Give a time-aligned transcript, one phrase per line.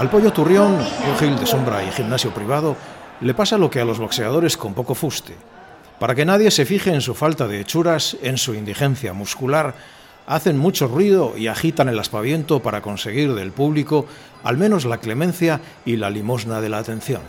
[0.00, 0.78] Al pollo turrión,
[1.18, 2.74] gil de sombra y gimnasio privado,
[3.20, 5.34] le pasa lo que a los boxeadores con poco fuste.
[5.98, 9.74] Para que nadie se fije en su falta de hechuras, en su indigencia muscular,
[10.26, 14.06] hacen mucho ruido y agitan el aspaviento para conseguir del público
[14.42, 17.20] al menos la clemencia y la limosna de la atención.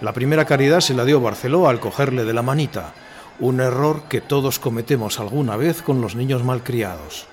[0.00, 2.94] La primera caridad se la dio Barceló al cogerle de la manita,
[3.38, 7.26] un error que todos cometemos alguna vez con los niños malcriados.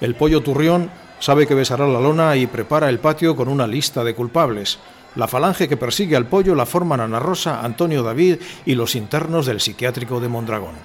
[0.00, 0.88] El pollo turrión
[1.20, 4.78] sabe que besará la lona y prepara el patio con una lista de culpables.
[5.16, 8.36] La falange que persigue al pollo la forman Ana Rosa, Antonio David
[8.66, 10.76] y los internos del psiquiátrico de Mondragón.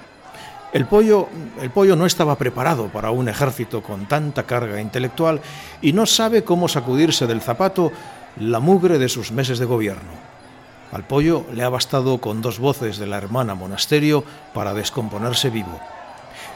[0.72, 1.28] El pollo,
[1.60, 5.40] el pollo no estaba preparado para un ejército con tanta carga intelectual
[5.80, 7.92] y no sabe cómo sacudirse del zapato
[8.40, 10.10] la mugre de sus meses de gobierno.
[10.90, 15.80] Al pollo le ha bastado con dos voces de la hermana monasterio para descomponerse vivo.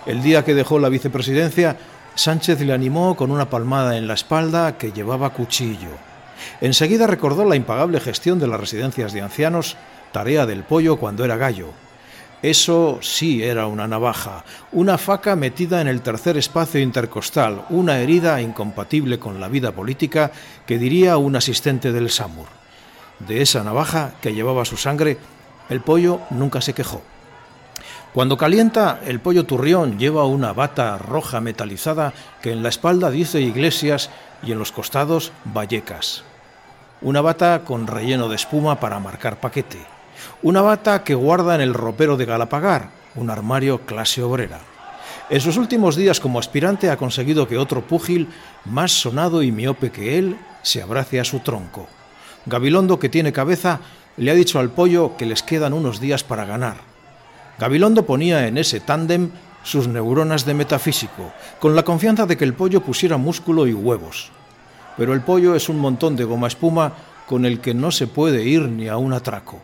[0.06, 1.76] El día que dejó la vicepresidencia,
[2.18, 5.90] Sánchez le animó con una palmada en la espalda que llevaba cuchillo.
[6.60, 9.76] Enseguida recordó la impagable gestión de las residencias de ancianos,
[10.10, 11.68] tarea del pollo cuando era gallo,
[12.42, 18.42] eso sí era una navaja, una faca metida en el tercer espacio intercostal, una herida
[18.42, 20.32] incompatible con la vida política
[20.66, 22.48] que diría un asistente del SAMUR.
[23.20, 25.18] De esa navaja que llevaba su sangre,
[25.68, 27.00] el pollo nunca se quejó.
[28.18, 33.40] Cuando calienta, el pollo turrión lleva una bata roja metalizada que en la espalda dice
[33.40, 34.10] Iglesias
[34.42, 36.24] y en los costados Vallecas.
[37.00, 39.78] Una bata con relleno de espuma para marcar paquete
[40.42, 44.58] una bata que guarda en el ropero de Galapagar, un armario clase obrera.
[45.30, 48.26] En sus últimos días como aspirante ha conseguido que otro púgil,
[48.64, 51.86] más sonado y miope que él, se abrace a su tronco.
[52.46, 53.78] Gabilondo, que tiene cabeza,
[54.16, 56.97] le ha dicho al pollo que les quedan unos días para ganar.
[57.58, 59.30] Gabilondo ponía en ese tándem
[59.62, 64.30] sus neuronas de metafísico, con la confianza de que el pollo pusiera músculo y huevos.
[64.96, 66.92] Pero el pollo es un montón de goma espuma
[67.26, 69.62] con el que no se puede ir ni a un atraco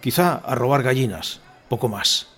[0.00, 2.28] quizá a robar gallinas, poco más.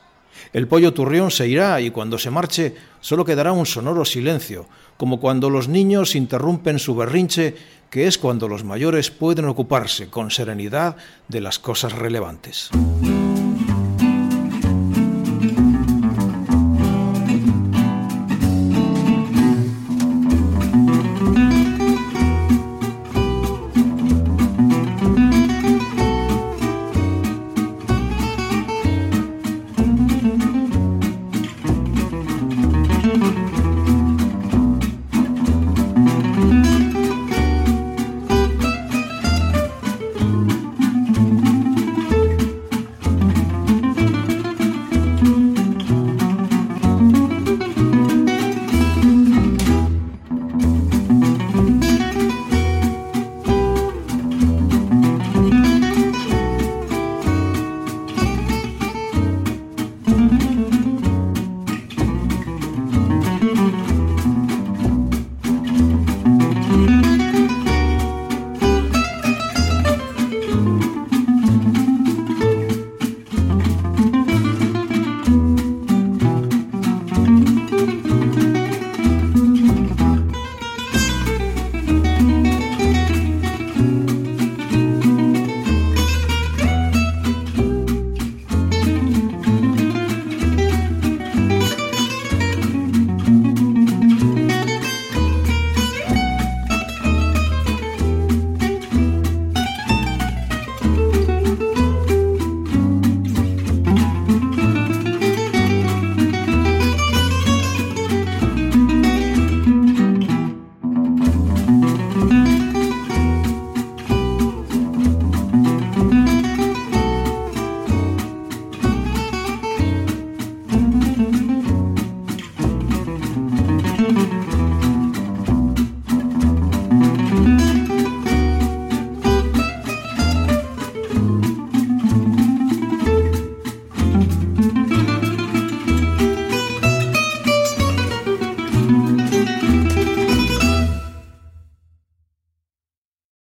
[0.52, 5.20] El pollo turrión se irá y cuando se marche solo quedará un sonoro silencio, como
[5.20, 7.54] cuando los niños interrumpen su berrinche,
[7.90, 10.96] que es cuando los mayores pueden ocuparse con serenidad
[11.28, 12.70] de las cosas relevantes.